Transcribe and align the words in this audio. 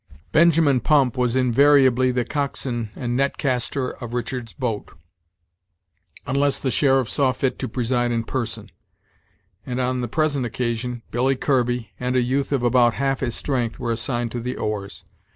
Benjamin 0.31 0.79
Pump 0.79 1.15
was 1.15 1.35
invariably 1.35 2.09
the 2.09 2.25
coxswain 2.25 2.89
and 2.95 3.15
net 3.15 3.37
caster 3.37 3.91
of 3.91 4.15
Richard's 4.15 4.51
boat, 4.51 4.93
unless 6.25 6.59
the 6.59 6.71
sheriff 6.71 7.07
saw 7.07 7.31
fit 7.31 7.59
to 7.59 7.67
preside 7.69 8.11
in 8.11 8.23
person: 8.23 8.71
and, 9.63 9.79
on 9.79 10.01
the 10.01 10.07
present 10.07 10.43
occasion, 10.43 11.03
Billy 11.11 11.35
Kirby, 11.35 11.91
and 11.99 12.15
a 12.15 12.23
youth 12.23 12.51
of 12.51 12.63
about 12.63 12.95
half 12.95 13.19
his 13.19 13.35
strength, 13.35 13.77
were 13.77 13.91
assigned 13.91 14.31
to 14.31 14.39
the 14.39 14.55
oars. 14.57 15.03